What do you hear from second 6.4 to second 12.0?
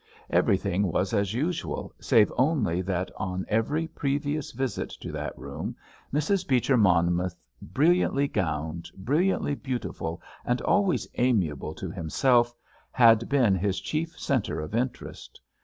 Beecher Monmouth, brilliantly gowned, brilliantly beautiful, and always amiable to